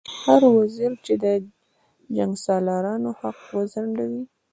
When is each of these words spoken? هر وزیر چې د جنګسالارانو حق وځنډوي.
هر 0.21 0.41
وزیر 0.57 0.91
چې 1.05 1.13
د 1.23 1.25
جنګسالارانو 2.17 3.09
حق 3.19 3.39
وځنډوي. 3.55 4.23